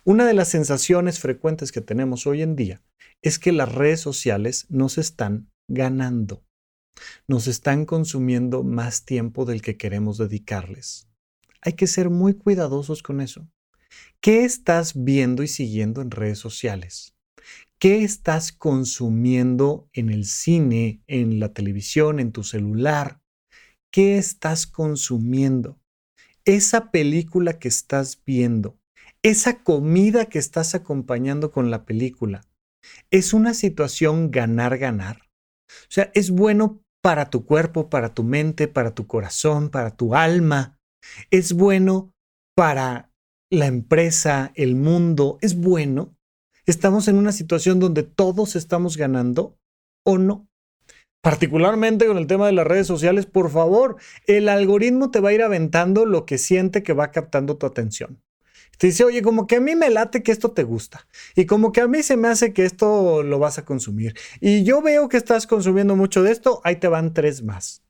[0.03, 2.81] Una de las sensaciones frecuentes que tenemos hoy en día
[3.21, 6.43] es que las redes sociales nos están ganando,
[7.27, 11.07] nos están consumiendo más tiempo del que queremos dedicarles.
[11.62, 13.47] Hay que ser muy cuidadosos con eso.
[14.19, 17.15] ¿Qué estás viendo y siguiendo en redes sociales?
[17.79, 23.21] ¿Qué estás consumiendo en el cine, en la televisión, en tu celular?
[23.91, 25.79] ¿Qué estás consumiendo?
[26.45, 28.79] Esa película que estás viendo,
[29.23, 32.41] esa comida que estás acompañando con la película
[33.09, 35.21] es una situación ganar-ganar.
[35.69, 40.15] O sea, es bueno para tu cuerpo, para tu mente, para tu corazón, para tu
[40.15, 40.77] alma.
[41.31, 42.12] Es bueno
[42.55, 43.12] para
[43.49, 45.38] la empresa, el mundo.
[45.41, 46.15] Es bueno.
[46.65, 49.57] Estamos en una situación donde todos estamos ganando
[50.05, 50.47] o no.
[51.21, 53.95] Particularmente con el tema de las redes sociales, por favor,
[54.27, 58.22] el algoritmo te va a ir aventando lo que siente que va captando tu atención.
[58.88, 61.82] Dice, oye, como que a mí me late que esto te gusta y como que
[61.82, 64.13] a mí se me hace que esto lo vas a consumir.
[64.41, 67.84] Y yo veo que estás consumiendo mucho de esto, ahí te van tres más.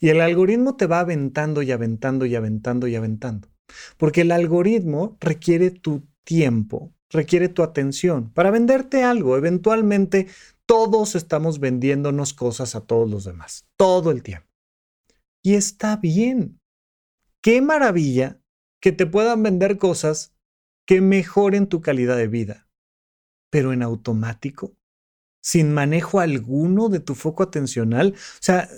[0.00, 3.48] Y el algoritmo te va aventando y aventando y aventando y aventando.
[3.96, 9.36] Porque el algoritmo requiere tu tiempo, requiere tu atención para venderte algo.
[9.36, 10.26] Eventualmente
[10.66, 14.48] todos estamos vendiéndonos cosas a todos los demás, todo el tiempo.
[15.42, 16.58] Y está bien.
[17.42, 18.40] Qué maravilla
[18.80, 20.34] que te puedan vender cosas
[20.90, 22.66] que mejoren tu calidad de vida,
[23.48, 24.74] pero en automático,
[25.40, 28.14] sin manejo alguno de tu foco atencional.
[28.16, 28.68] O sea,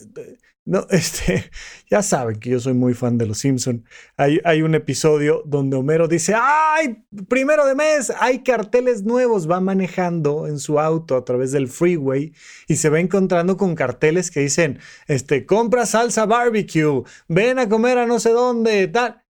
[0.67, 1.51] no, este,
[1.89, 3.87] ya saben que yo soy muy fan de Los Simpson.
[4.19, 7.03] Hay, hay un episodio donde Homero dice, ¡ay!
[7.29, 9.51] Primero de mes, hay carteles nuevos.
[9.51, 12.35] Va manejando en su auto a través del freeway
[12.69, 17.97] y se va encontrando con carteles que dicen, este, compra salsa barbecue, ven a comer
[17.97, 19.22] a no sé dónde, tal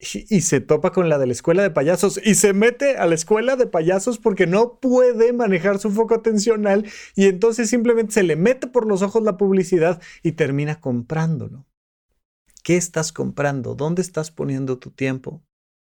[0.00, 3.16] y se topa con la de la escuela de payasos y se mete a la
[3.16, 8.36] escuela de payasos porque no puede manejar su foco atencional y entonces simplemente se le
[8.36, 11.66] mete por los ojos la publicidad y termina comprándolo.
[12.62, 13.74] ¿Qué estás comprando?
[13.74, 15.42] ¿Dónde estás poniendo tu tiempo?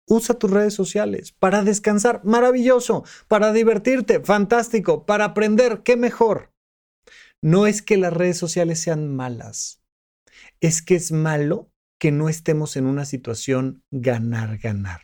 [0.07, 6.51] Usa tus redes sociales para descansar, maravilloso, para divertirte, fantástico, para aprender, qué mejor.
[7.41, 9.81] No es que las redes sociales sean malas,
[10.59, 15.01] es que es malo que no estemos en una situación ganar-ganar.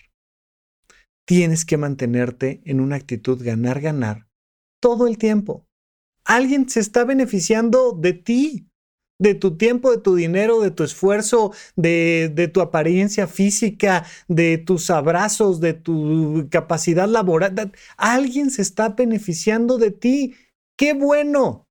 [1.26, 4.28] Tienes que mantenerte en una actitud ganar-ganar
[4.82, 5.66] todo el tiempo.
[6.26, 8.68] Alguien se está beneficiando de ti.
[9.20, 14.58] de tu tiempo, de tu dinero, de tu esfuerzo, de, de, tu apariencia física, de
[14.58, 17.72] tus abrazos, de tu capacidad laboral.
[17.98, 20.34] Alguien se está beneficiando de ti.
[20.76, 21.68] ¡Qué bueno!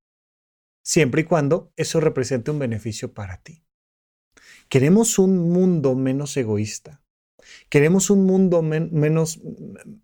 [0.85, 3.64] Siempre y cuando eso represente un beneficio para ti.
[4.71, 7.03] Queremos un mundo menos egoísta.
[7.68, 9.41] Queremos un mundo menos,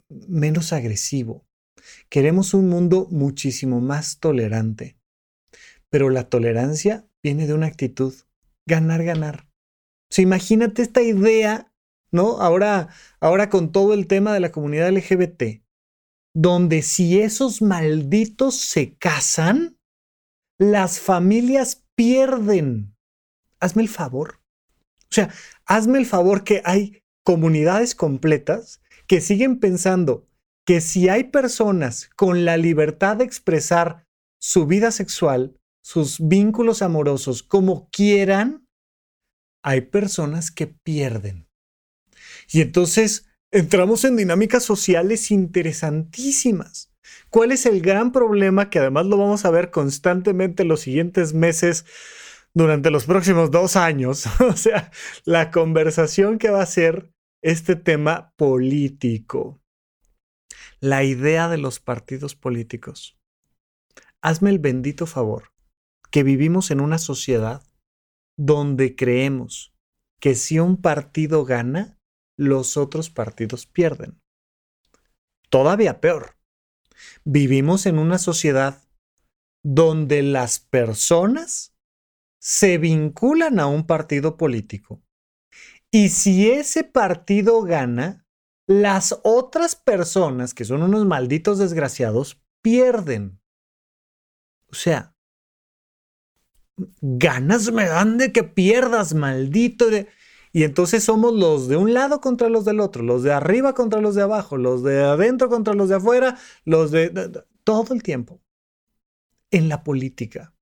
[0.08, 1.46] menos agresivo.
[2.08, 4.98] Queremos un mundo muchísimo más tolerante.
[5.88, 8.12] Pero la tolerancia viene de una actitud,
[8.66, 9.48] ganar, ganar.
[10.10, 11.72] O imagínate esta idea,
[12.10, 12.40] ¿no?
[12.40, 12.88] Ahora,
[13.20, 15.62] ahora con todo el tema de la comunidad LGBT,
[16.34, 19.78] donde si esos malditos se casan,
[20.58, 22.96] las familias pierden.
[23.60, 24.40] Hazme el favor.
[25.10, 25.32] O sea,
[25.64, 30.26] hazme el favor que hay comunidades completas que siguen pensando
[30.64, 34.06] que si hay personas con la libertad de expresar
[34.38, 38.66] su vida sexual, sus vínculos amorosos como quieran,
[39.62, 41.48] hay personas que pierden.
[42.48, 46.92] Y entonces entramos en dinámicas sociales interesantísimas.
[47.30, 51.34] ¿Cuál es el gran problema que además lo vamos a ver constantemente en los siguientes
[51.34, 51.84] meses
[52.56, 54.24] durante los próximos dos años?
[54.40, 54.90] o sea,
[55.24, 59.60] la conversación que va a ser este tema político.
[60.80, 63.18] La idea de los partidos políticos.
[64.22, 65.52] Hazme el bendito favor
[66.10, 67.62] que vivimos en una sociedad
[68.38, 69.74] donde creemos
[70.18, 71.98] que si un partido gana,
[72.38, 74.18] los otros partidos pierden.
[75.50, 76.36] Todavía peor.
[77.24, 78.82] Vivimos en una sociedad
[79.62, 81.75] donde las personas
[82.46, 85.02] se vinculan a un partido político.
[85.90, 88.24] Y si ese partido gana,
[88.68, 93.40] las otras personas, que son unos malditos desgraciados, pierden.
[94.68, 95.16] O sea,
[97.00, 99.86] ganas me dan de que pierdas, maldito.
[100.52, 104.00] Y entonces somos los de un lado contra los del otro, los de arriba contra
[104.00, 107.10] los de abajo, los de adentro contra los de afuera, los de...
[107.64, 108.40] todo el tiempo.
[109.50, 110.55] En la política.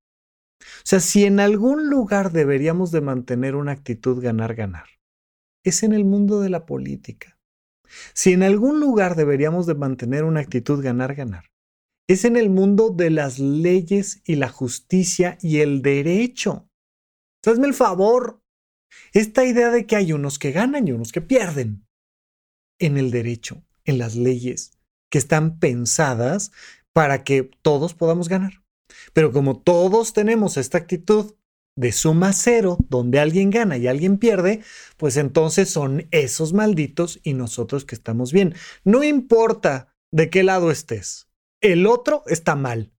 [0.61, 4.87] O sea, si en algún lugar deberíamos de mantener una actitud ganar-ganar,
[5.65, 7.39] es en el mundo de la política.
[8.13, 11.51] Si en algún lugar deberíamos de mantener una actitud ganar-ganar,
[12.07, 16.69] es en el mundo de las leyes y la justicia y el derecho.
[17.45, 18.43] Hazme el favor.
[19.13, 21.87] Esta idea de que hay unos que ganan y unos que pierden.
[22.79, 24.73] En el derecho, en las leyes,
[25.11, 26.53] que están pensadas
[26.93, 28.64] para que todos podamos ganar.
[29.12, 31.35] Pero como todos tenemos esta actitud
[31.76, 34.62] de suma cero, donde alguien gana y alguien pierde,
[34.97, 38.55] pues entonces son esos malditos y nosotros que estamos bien.
[38.85, 41.28] No importa de qué lado estés
[41.64, 42.93] el otro está mal.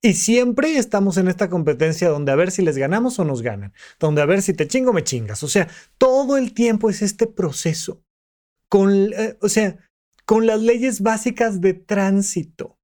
[0.00, 3.72] Y siempre estamos en esta competencia donde a ver si les ganamos o nos ganan,
[3.98, 5.42] donde a ver si te chingo me chingas.
[5.42, 5.68] O sea,
[5.98, 8.02] todo el tiempo es este proceso,
[8.68, 9.78] con, eh, o sea,
[10.26, 12.78] con las leyes básicas de tránsito.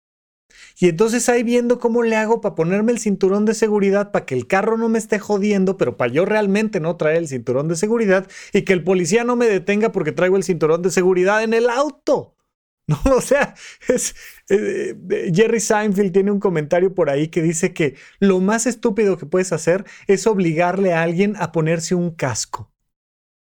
[0.78, 4.34] Y entonces ahí viendo cómo le hago para ponerme el cinturón de seguridad, para que
[4.34, 7.76] el carro no me esté jodiendo, pero para yo realmente no traer el cinturón de
[7.76, 11.54] seguridad y que el policía no me detenga porque traigo el cinturón de seguridad en
[11.54, 12.36] el auto.
[12.86, 12.98] ¿no?
[13.16, 13.54] O sea,
[13.88, 19.16] eh, eh, Jerry Seinfeld tiene un comentario por ahí que dice que lo más estúpido
[19.16, 22.72] que puedes hacer es obligarle a alguien a ponerse un casco.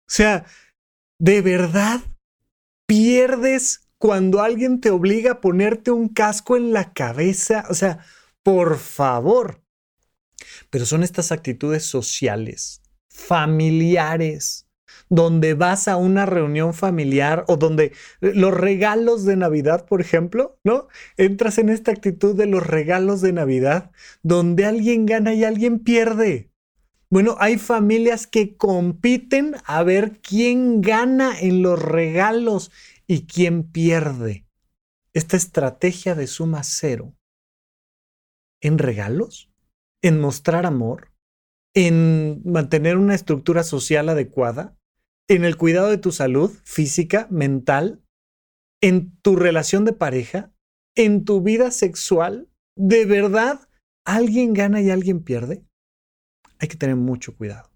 [0.08, 0.46] O sea,
[1.20, 2.02] ¿de verdad
[2.88, 7.66] pierdes cuando alguien te obliga a ponerte un casco en la cabeza?
[7.72, 8.06] O sea,
[8.44, 9.64] por favor.
[10.70, 14.68] Pero son estas actitudes sociales, familiares,
[15.10, 20.60] donde vas a una reunión familiar o donde eh, los regalos de Navidad, por ejemplo,
[20.64, 20.88] ¿no?
[21.18, 23.90] Entras en esta actitud de los regalos de Navidad,
[24.22, 26.52] donde alguien gana y alguien pierde.
[27.10, 32.72] Bueno, hay familias que compiten a ver quién gana en los regalos
[33.08, 34.48] y quién pierde.
[35.14, 37.16] Esta estrategia de suma cero.
[38.62, 39.52] ¿En regalos?
[40.02, 41.14] ¿En mostrar amor?
[41.74, 44.78] ¿En mantener una estructura social adecuada?
[45.28, 48.04] en el cuidado de tu salud física, mental,
[48.82, 50.52] en tu relación de pareja,
[50.96, 53.68] en tu vida sexual, ¿de verdad
[54.06, 55.66] alguien gana y alguien pierde?
[56.60, 57.70] Hay que tener mucho cuidado.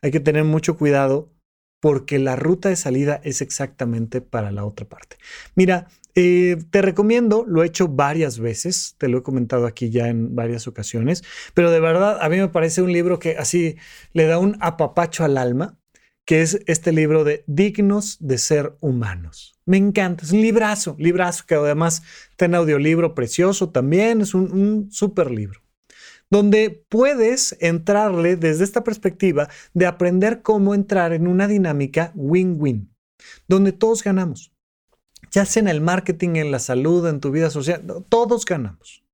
[0.00, 1.32] Hay que tener mucho cuidado
[1.80, 5.16] porque la ruta de salida es exactamente para la otra parte.
[5.54, 10.08] Mira, eh, te recomiendo, lo he hecho varias veces, te lo he comentado aquí ya
[10.08, 11.22] en varias ocasiones,
[11.54, 13.76] pero de verdad a mí me parece un libro que así
[14.12, 15.78] le da un apapacho al alma
[16.24, 19.58] que es este libro de Dignos de ser humanos.
[19.64, 24.52] Me encanta, es un librazo, librazo que además está en audiolibro precioso también, es un,
[24.52, 25.62] un súper libro.
[26.30, 32.94] Donde puedes entrarle desde esta perspectiva de aprender cómo entrar en una dinámica win-win,
[33.46, 34.52] donde todos ganamos.
[35.30, 39.04] Ya sea en el marketing, en la salud, en tu vida social, todos ganamos.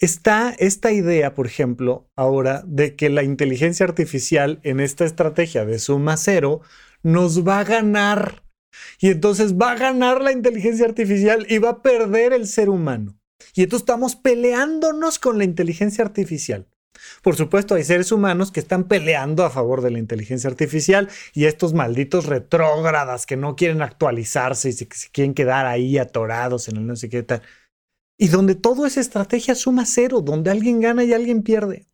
[0.00, 5.78] Está esta idea, por ejemplo, ahora de que la inteligencia artificial en esta estrategia de
[5.78, 6.60] suma cero
[7.02, 8.42] nos va a ganar.
[8.98, 13.16] Y entonces va a ganar la inteligencia artificial y va a perder el ser humano.
[13.54, 16.66] Y entonces estamos peleándonos con la inteligencia artificial.
[17.22, 21.46] Por supuesto, hay seres humanos que están peleando a favor de la inteligencia artificial y
[21.46, 26.86] estos malditos retrógradas que no quieren actualizarse y se, quieren quedar ahí atorados en el
[26.86, 27.42] no sé qué tal.
[28.16, 31.86] Y donde todo es estrategia suma cero, donde alguien gana y alguien pierde.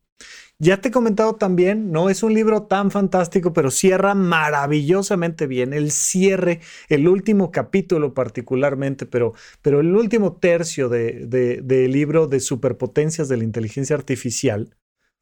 [0.63, 5.73] Ya te he comentado también, no es un libro tan fantástico, pero cierra maravillosamente bien.
[5.73, 9.33] El cierre, el último capítulo particularmente, pero,
[9.63, 14.77] pero el último tercio del de, libro de superpotencias de la inteligencia artificial,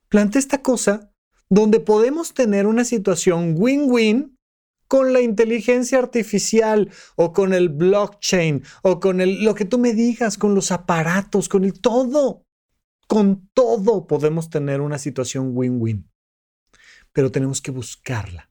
[0.09, 1.13] plantea esta cosa
[1.49, 4.37] donde podemos tener una situación win-win
[4.89, 9.93] con la inteligencia artificial o con el blockchain o con el, lo que tú me
[9.93, 12.43] digas, con los aparatos, con el todo.
[13.09, 16.11] Con todo podemos tener una situación win-win,
[17.15, 18.51] pero tenemos que buscarla.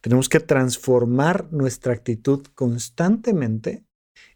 [0.00, 3.84] Tenemos que transformar nuestra actitud constantemente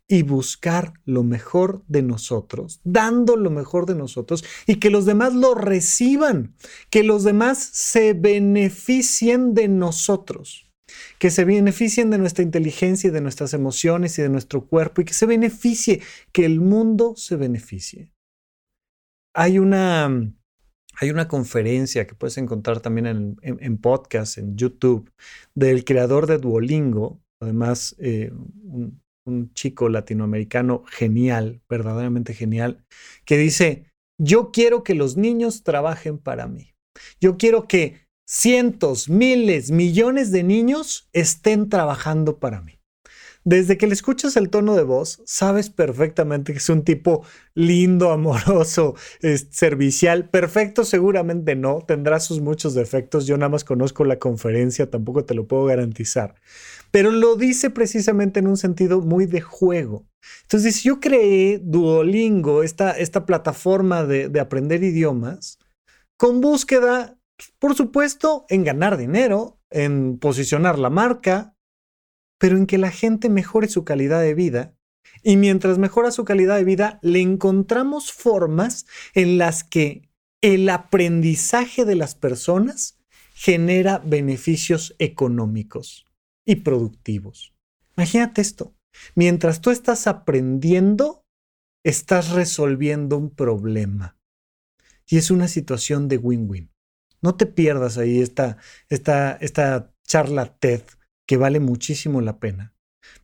[0.08, 5.34] y buscar lo mejor de nosotros, dando lo mejor de nosotros y que los demás
[5.34, 6.56] lo reciban,
[6.90, 10.68] que los demás se beneficien de nosotros,
[11.20, 15.04] que se beneficien de nuestra inteligencia y de nuestras emociones y de nuestro cuerpo y
[15.04, 16.02] que se beneficie,
[16.32, 18.10] que el mundo se beneficie
[19.34, 20.32] hay una,
[21.00, 25.10] hay una conferencia que puedes encontrar también en, podcast, en YouTube,
[25.54, 28.32] del creador de Duolingo, además eh,
[29.24, 32.84] un chico latinoamericano genial, verdaderamente genial,
[33.24, 33.86] que dice,
[34.18, 36.74] yo quiero que los niños trabajen para mí.
[37.20, 42.79] Yo quiero que cientos, miles, millones de niños estén trabajando para mí.
[43.44, 47.24] Desde que le escuchas el tono de voz, sabes perfectamente que es un tipo
[47.54, 48.94] lindo, amoroso,
[49.50, 50.28] servicial.
[50.28, 51.80] Perfecto, seguramente no.
[51.86, 53.26] Tendrá sus muchos defectos.
[53.26, 56.34] Yo nada más conozco la conferencia, tampoco te lo puedo garantizar.
[56.90, 60.06] Pero lo dice precisamente en un sentido muy de juego.
[60.42, 65.58] Entonces, yo creé Duolingo, esta, esta plataforma de aprender idiomas,
[66.18, 67.18] con búsqueda,
[67.58, 71.54] por supuesto, en ganar dinero, en posicionar la marca,
[72.40, 74.74] pero en que la gente mejore su calidad de vida.
[75.22, 80.08] Y mientras mejora su calidad de vida, le encontramos formas en las que
[80.40, 82.98] el aprendizaje de las personas
[83.34, 86.06] genera beneficios económicos
[86.46, 87.54] y productivos.
[87.98, 88.74] Imagínate esto.
[89.14, 91.26] Mientras tú estás aprendiendo,
[91.84, 94.16] estás resolviendo un problema.
[95.06, 96.72] Y es una situación de win-win.
[97.20, 98.56] No te pierdas ahí esta,
[98.88, 100.82] esta, esta charla TED
[101.30, 102.74] que vale muchísimo la pena,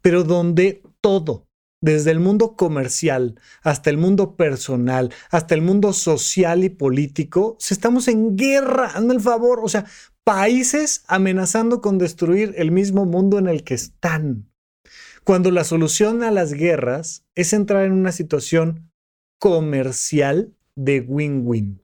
[0.00, 1.48] pero donde todo,
[1.82, 8.06] desde el mundo comercial hasta el mundo personal, hasta el mundo social y político, estamos
[8.06, 9.86] en guerra, hazme el favor, o sea,
[10.22, 14.52] países amenazando con destruir el mismo mundo en el que están.
[15.24, 18.92] Cuando la solución a las guerras es entrar en una situación
[19.40, 21.82] comercial de win-win.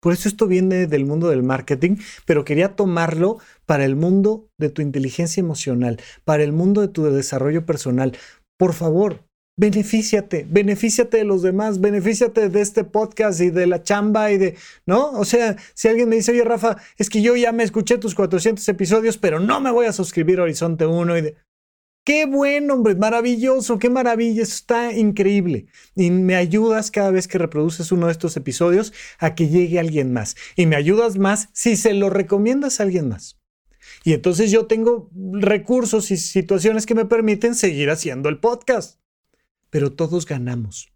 [0.00, 4.70] Por eso esto viene del mundo del marketing, pero quería tomarlo para el mundo de
[4.70, 8.16] tu inteligencia emocional, para el mundo de tu desarrollo personal.
[8.58, 9.24] Por favor,
[9.58, 14.56] benefíciate, benefíciate de los demás, benefíciate de este podcast y de la chamba y de,
[14.86, 15.12] ¿no?
[15.12, 18.14] O sea, si alguien me dice, oye Rafa, es que yo ya me escuché tus
[18.14, 21.36] 400 episodios, pero no me voy a suscribir a Horizonte 1 y de,
[22.06, 25.66] Qué bueno, hombre, maravilloso, qué maravilla, está increíble.
[25.96, 30.12] Y me ayudas cada vez que reproduces uno de estos episodios a que llegue alguien
[30.12, 30.36] más.
[30.54, 33.40] Y me ayudas más si se lo recomiendas a alguien más.
[34.04, 39.00] Y entonces yo tengo recursos y situaciones que me permiten seguir haciendo el podcast.
[39.70, 40.92] Pero todos ganamos.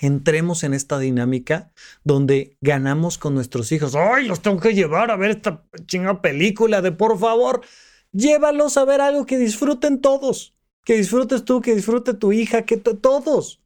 [0.00, 1.70] Entremos en esta dinámica
[2.02, 3.94] donde ganamos con nuestros hijos.
[3.94, 7.62] ¡Ay, los tengo que llevar a ver esta chinga película de por favor!
[8.12, 10.54] Llévalos a ver algo que disfruten todos.
[10.84, 13.62] Que disfrutes tú, que disfrute tu hija, que todos.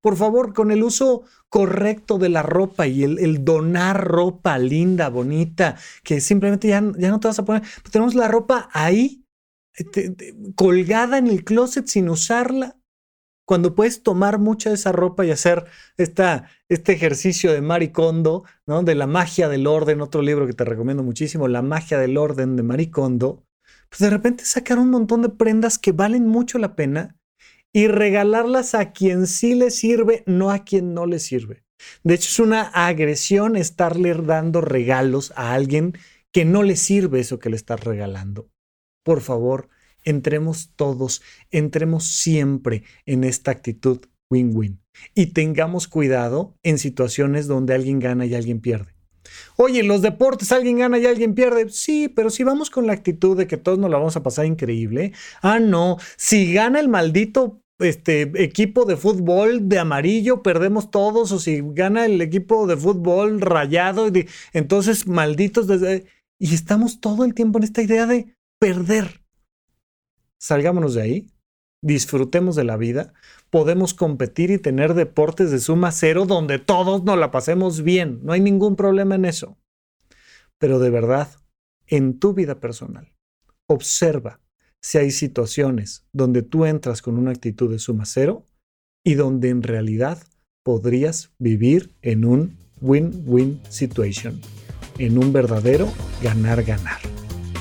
[0.00, 5.76] Por favor, con el uso correcto de la ropa y el, donar ropa linda, bonita,
[6.02, 7.62] que simplemente ya, ya no te vas a poner.
[7.62, 9.24] Pues tenemos la ropa ahí,
[9.74, 10.14] este,
[10.54, 12.76] colgada en el closet sin usarla.
[13.44, 18.84] Cuando puedes tomar mucha de esa ropa y hacer esta, este ejercicio de Maricondo, ¿no?
[18.84, 22.54] de la magia del orden, otro libro que te recomiendo muchísimo, La magia del orden
[22.54, 23.42] de Maricondo,
[23.90, 27.16] pues de repente sacar un montón de prendas que valen mucho la pena
[27.72, 31.64] y regalarlas a quien sí le sirve, no a quien no le sirve.
[32.02, 35.94] De hecho, es una agresión estarle dando regalos a alguien
[36.32, 38.50] que no le sirve eso que le estás regalando.
[39.04, 39.68] Por favor,
[40.04, 44.80] entremos todos, entremos siempre en esta actitud win-win
[45.14, 48.99] y tengamos cuidado en situaciones donde alguien gana y alguien pierde.
[49.56, 51.68] Oye, los deportes alguien gana y alguien pierde.
[51.70, 54.46] Sí, pero si vamos con la actitud de que todos nos la vamos a pasar
[54.46, 55.12] increíble.
[55.42, 55.98] Ah, no.
[56.16, 61.32] Si gana el maldito este, equipo de fútbol de amarillo, perdemos todos.
[61.32, 64.10] O si gana el equipo de fútbol rayado,
[64.52, 65.66] entonces malditos.
[65.66, 66.06] Desde...
[66.38, 69.20] Y estamos todo el tiempo en esta idea de perder.
[70.38, 71.30] Salgámonos de ahí.
[71.82, 73.14] Disfrutemos de la vida
[73.50, 78.20] podemos competir y tener deportes de suma cero donde todos nos la pasemos bien.
[78.22, 79.58] No hay ningún problema en eso.
[80.58, 81.28] Pero de verdad,
[81.86, 83.12] en tu vida personal,
[83.66, 84.40] observa
[84.80, 88.46] si hay situaciones donde tú entras con una actitud de suma cero
[89.04, 90.22] y donde en realidad
[90.62, 94.40] podrías vivir en un win-win situation,
[94.98, 95.88] en un verdadero
[96.22, 97.19] ganar-ganar.